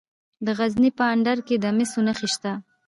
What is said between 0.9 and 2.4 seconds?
په اندړ کې د مسو نښې